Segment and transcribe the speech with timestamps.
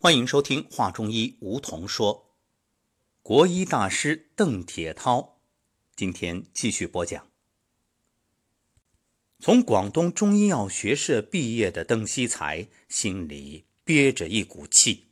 [0.00, 2.36] 欢迎收听《话中医》，梧桐说，
[3.20, 5.40] 国医大师邓铁涛
[5.96, 7.26] 今天继续播讲。
[9.40, 15.08] 从广东中医药学社毕业的邓锡才心里憋着一股气。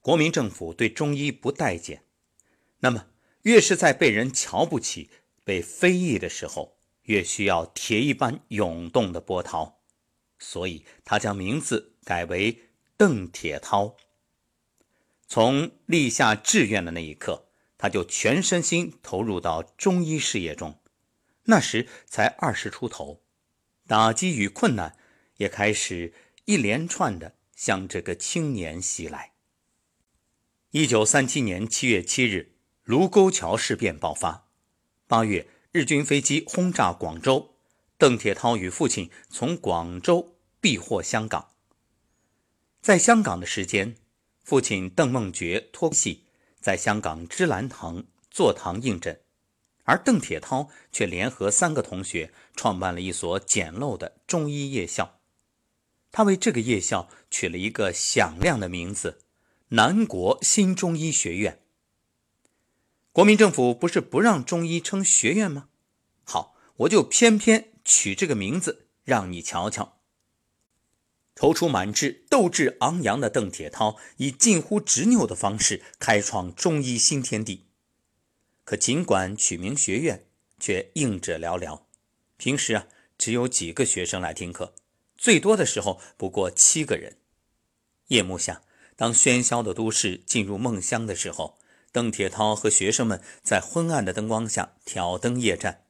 [0.00, 2.02] 国民政府对中医不待见，
[2.78, 3.08] 那么
[3.42, 5.10] 越是在被人瞧不起、
[5.44, 9.82] 被非议的时候，越需要铁一般涌动的波涛。
[10.38, 12.69] 所以他将名字改为
[13.00, 13.96] 邓铁涛。
[15.26, 17.46] 从立下志愿的那一刻，
[17.78, 20.78] 他就全身心投入到中医事业中。
[21.44, 23.22] 那时才二十出头，
[23.86, 24.98] 打击与困难
[25.38, 26.12] 也开始
[26.44, 29.32] 一连串的向这个青年袭来。
[30.72, 32.52] 一九三七年七月七日，
[32.84, 34.46] 卢沟桥事变爆发。
[35.06, 37.54] 八月，日军飞机轰炸广州。
[37.96, 41.46] 邓铁涛与父亲从广州避祸香港。
[42.80, 43.96] 在香港的时间，
[44.42, 46.24] 父亲邓梦觉托戏
[46.60, 49.20] 在香港芝兰堂坐堂应诊，
[49.84, 55.20] 而邓铁涛却联合三个同学创办了一所简陋的中医夜校。
[56.10, 59.20] 他为这个夜校取了一个响亮的名字——
[59.70, 61.60] 南国新中医学院。
[63.12, 65.68] 国民政府不是不让中医称学院吗？
[66.24, 67.68] 好，我就偏偏。
[67.82, 69.99] 取这个名字，让你瞧瞧。
[71.40, 77.64] 踌躇满志、斗志昂扬的邓铁涛，以近乎执拗的方式开创中医新天地。
[78.62, 80.26] 可尽管取名学院，
[80.58, 81.80] 却应者寥寥。
[82.36, 84.74] 平时啊，只有几个学生来听课，
[85.16, 87.16] 最多的时候不过七个人。
[88.08, 88.62] 夜幕下，
[88.94, 91.58] 当喧嚣的都市进入梦乡的时候，
[91.90, 95.86] 邓铁涛和学生们在昏暗的灯光下挑灯夜战。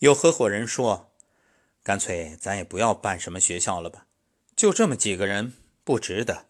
[0.00, 1.12] 有合伙人说
[1.84, 4.05] ：“干脆咱也不要办什么学校了吧，
[4.56, 5.52] 就这么几个人
[5.84, 6.46] 不值得。”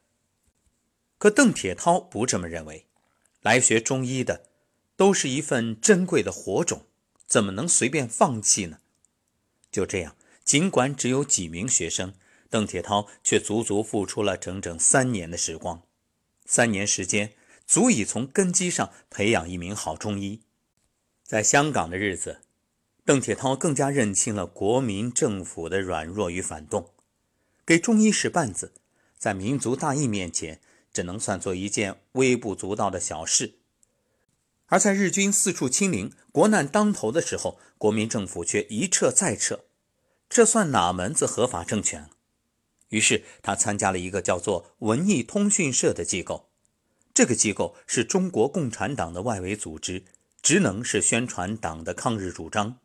[1.18, 2.86] 可邓铁涛不这么认为，
[3.42, 4.46] 来学中医的
[4.96, 6.86] 都是一份珍贵的火种，
[7.26, 8.78] 怎么能随便放弃呢？
[9.70, 12.14] 就这样，尽管只有几名学生，
[12.48, 15.82] 邓铁涛却足足付出了整整三年的时光。
[16.44, 17.34] 三年时间，
[17.66, 20.42] 足以从根基上培养一名好中医。
[21.24, 22.42] 在香港的日子。
[23.04, 26.90] 邓铁涛更加认清了国民政府的软弱与反动，
[27.66, 28.72] 给中医使绊子，
[29.18, 30.60] 在民族大义面前，
[30.92, 33.58] 只能算作一件微不足道的小事。
[34.66, 39.64] 而在日军四处清零、国难当头的时候，国民政府却一撤再撤，
[40.28, 42.08] 这算哪门子合法政权？
[42.90, 46.50] 于是他参加了一个叫做文艺通讯社的机构，
[47.12, 50.04] 这个机构是中国共产党的外围组织，
[50.40, 52.78] 职能是宣传党的抗日主张。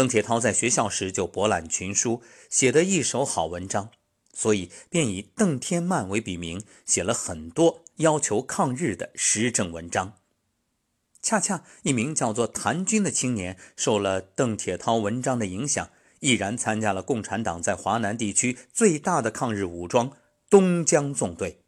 [0.00, 3.90] 邓铁涛在学校时就博览群书，写得一手好文章，
[4.32, 10.14] 所以便以邓天曼为笔名，写了很多要求抗日的时政文章。
[11.20, 15.90] 恰恰一名叫做谭军的青年，受了邓铁涛文章的影响，
[16.20, 20.16] 毅然参加了共产党在华南地区最大的抗日武装
[20.48, 21.60] 东江纵队。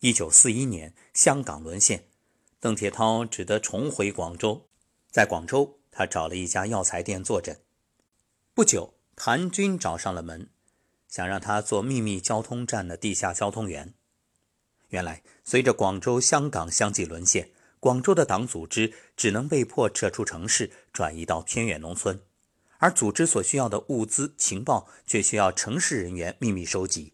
[0.00, 2.04] 一九四一年，香港沦陷，
[2.58, 4.66] 邓铁涛只得重回广州，
[5.10, 5.77] 在广州。
[5.98, 7.58] 他找了一家药材店坐诊，
[8.54, 10.48] 不久，谭军找上了门，
[11.08, 13.94] 想让他做秘密交通站的地下交通员。
[14.90, 17.50] 原来，随着广州、香港相继沦陷，
[17.80, 22.22] 广州的党组织只能被迫撤出城市，转移到偏远农村，
[22.76, 27.12] 而组织所需要的物资、情报却需要城市人员秘密收集。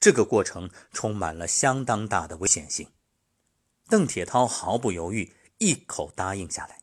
[0.00, 2.88] 这个过程充满了相当大的危险性。
[3.88, 6.80] 邓铁涛毫不犹豫，一口答应下来。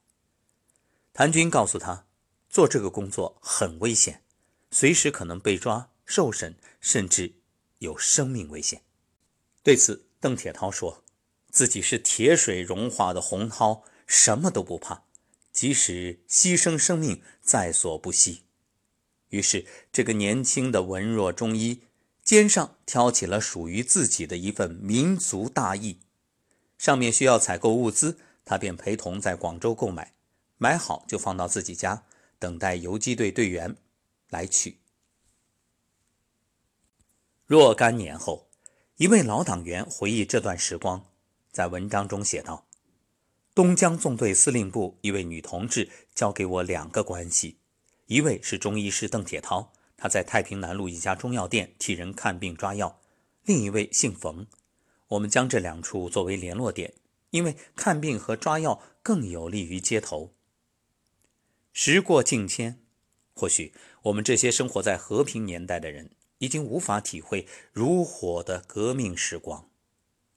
[1.14, 2.06] 谭军告诉他，
[2.50, 4.24] 做这个工作很危险，
[4.72, 7.34] 随时可能被抓、受审，甚至
[7.80, 8.84] 有生命危险。
[9.62, 11.04] 对此，邓铁涛说
[11.52, 15.04] ：“自己是铁水融化的洪涛，什么都不怕，
[15.52, 18.44] 即使牺牲生命，在所不惜。”
[19.30, 21.84] 于是，这个年轻的文弱中医
[22.24, 26.00] 肩上挑起了属于自己的一份民族大义。
[26.78, 30.14] 上面需要采购物资，他便陪同在广州购买。
[30.62, 32.04] 买好就放到自己家，
[32.38, 33.76] 等待游击队队员
[34.30, 34.78] 来取。
[37.48, 38.48] 若干年后，
[38.98, 41.04] 一位老党员回忆这段时光，
[41.52, 42.68] 在文章中写道
[43.56, 47.58] ：“东江纵队司令部一位女同志交给我两个关系，
[48.06, 53.00] 一位是中医师邓铁涛，他在太平南路一家中药店替人看病抓药；
[53.46, 54.46] 另一位姓冯，
[55.08, 56.94] 我们将这两处作为联络点，
[57.32, 60.32] 因为看病和抓药更有利于接头。”
[61.74, 62.80] 时过境迁，
[63.34, 63.74] 或许
[64.04, 69.70] 我们这些生活在和平年代的人，已经无法体会如火的革命时光，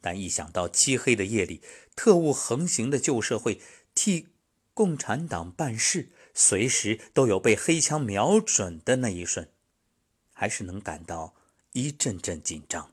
[0.00, 1.60] 但一想到漆黑的夜里
[1.96, 3.60] 特务横行的旧社会，
[3.94, 4.28] 替
[4.72, 9.48] 共产党办事，随时都有被黑枪瞄准的那一瞬，
[10.32, 11.34] 还是能感到
[11.72, 12.92] 一阵阵紧张。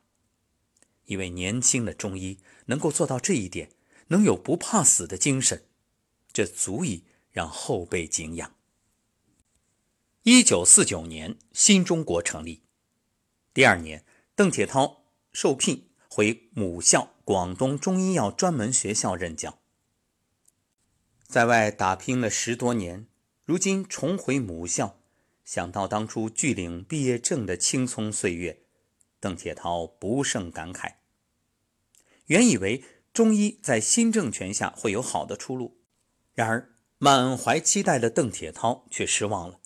[1.06, 3.72] 一位年轻的中医能够做到这一点，
[4.08, 5.66] 能有不怕死的精神，
[6.32, 8.56] 这足以让后辈敬仰。
[10.24, 12.63] 一九四九年，新中国成立。
[13.54, 14.06] 第二年，
[14.36, 19.60] 邓铁涛受聘回母校广东中医药专门学校任教。
[21.28, 23.07] 在外打拼了十多年，
[23.45, 25.00] 如今重回母校，
[25.44, 28.63] 想到当初拒领毕业证的青葱岁月，
[29.19, 30.95] 邓铁涛不胜感慨。
[32.28, 35.81] 原以为中医在新政权下会有好的出路，
[36.33, 36.70] 然而
[37.03, 39.59] 满怀期待的邓铁涛却失望了，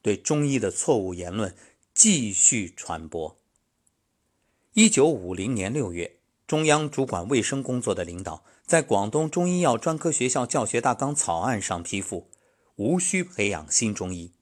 [0.00, 1.56] 对中医的错误言论。
[1.92, 3.36] 继续传播。
[4.74, 12.30] 一九五零年六月，中央主管卫生工作的领导在广东中医药专科学校教学大纲草案上批复
[12.76, 14.32] ：“无需培养新中医。”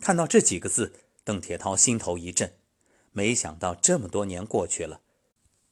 [0.00, 2.54] 看到这几个字，邓铁涛心头一震。
[3.12, 5.02] 没想到这么多年过去了，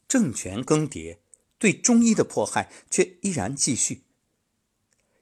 [0.07, 1.17] 政权更迭，
[1.59, 4.03] 对中医的迫害却依然继续。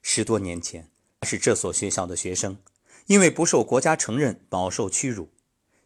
[0.07, 2.59] 十多年前，他是这所学校的学生，
[3.07, 5.29] 因为不受国家承认，饱受屈辱。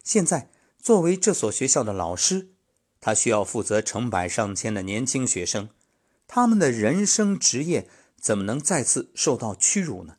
[0.04, 2.50] 现在，作为这所学校的老师，
[3.00, 5.70] 他需要负责成百上千的年轻学生，
[6.28, 7.88] 他们的人生职业
[8.20, 10.18] 怎么能再次受到屈辱呢？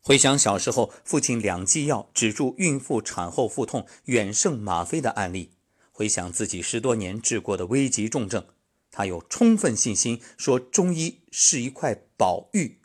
[0.00, 5.50] 回想小时候父亲两剂药止住孕妇产后腹痛远胜吗啡的案例，
[5.92, 8.46] 回想自己十多年治过的危急重症，
[8.90, 12.80] 他有充分信心说中医是一块宝玉。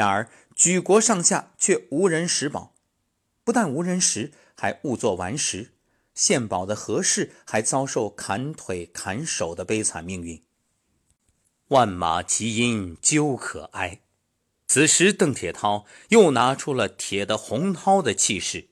[0.00, 2.74] 然而举国上下却无人识宝，
[3.44, 4.32] 不但无人识。
[4.56, 5.74] 还误作顽石，
[6.14, 10.42] 献宝的何氏还遭受砍腿砍手的悲惨命运。
[11.68, 14.00] 万马齐喑究可哀。
[14.66, 18.68] 此时，邓铁涛又拿出了铁的洪涛的气势，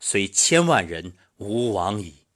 [0.00, 2.26] 虽千万人吾往矣。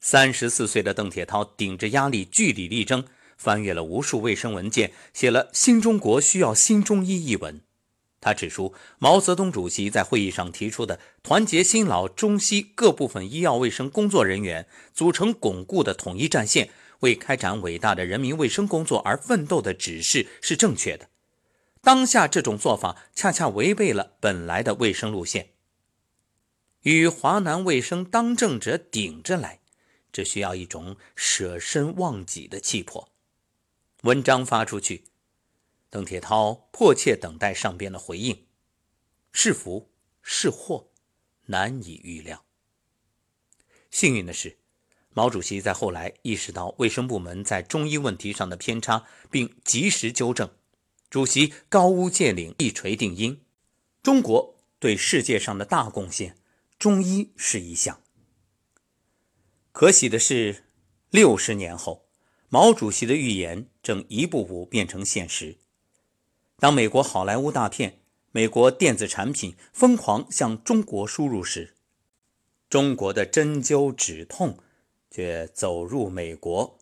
[0.00, 7.60] 三十四岁的邓铁涛顶着压力据理力争，翻阅了无数卫生文件，写了《新中国需要新中医》一文。
[8.20, 21.08] 他指出，毛泽东主席在会议上提出的团结新老中西各部分医药卫生工作人员，组成巩固的统一战线，为开展伟大的人民卫生工作而奋斗的指示是正确的。
[21.82, 25.50] 当下这种做法恰恰违背了本来的卫生路线，
[26.82, 29.60] 与华南卫生当政者顶着来，
[30.10, 33.12] 这需要一种舍身忘己的气魄。
[34.06, 35.06] 文章发出去。
[35.90, 38.46] 邓铁涛迫切等待上边的回应，
[39.32, 39.90] 是福
[40.22, 40.92] 是祸，
[41.46, 42.44] 难以预料。
[43.90, 44.58] 幸运的是，
[45.12, 50.48] 毛主席在后来意识到卫生部门在中医问题上的偏差，并及时纠正。
[51.10, 53.44] 主席高屋建瓴，一锤定音。
[54.04, 56.38] 中国对世界上的大贡献，
[56.78, 58.00] 中医是一项。
[59.72, 60.64] 可喜的是，
[61.10, 62.08] 六十年后，
[62.48, 65.58] 毛主席的预言正一步步变成现实。
[66.58, 68.00] 当美国好莱坞大片、
[68.32, 71.76] 美国电子产品疯狂向中国输入时，
[72.68, 74.58] 中国的针灸止痛
[75.08, 76.76] 却走入美国，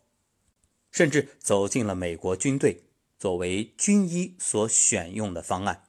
[0.91, 2.85] 甚至走进了美国军队，
[3.19, 5.85] 作为军医所选用的方案。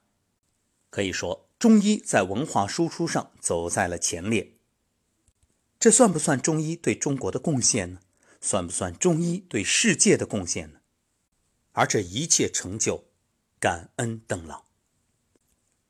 [0.89, 4.51] 可以说，中医在文化输出上走在了前列。
[5.79, 7.99] 这算不算中医对中国的贡献呢？
[8.41, 10.79] 算不算中医对世界的贡献呢？
[11.75, 13.05] 而这一切成就。
[13.57, 14.65] 感恩邓老。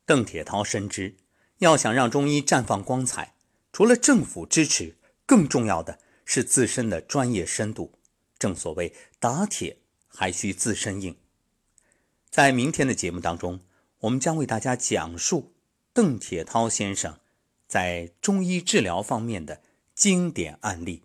[0.05, 1.17] 邓铁涛深知，
[1.57, 3.35] 要想让中医绽放光彩，
[3.73, 7.99] 除了政府支持，更重要的是自身的专业深度。
[8.37, 11.17] 正所谓打铁还需自身硬。
[12.29, 13.61] 在明天的节目当中，
[14.01, 15.55] 我们将为大家讲述
[15.91, 17.19] 邓铁涛先生
[17.67, 19.61] 在中医治疗方面的
[19.93, 21.04] 经典案例。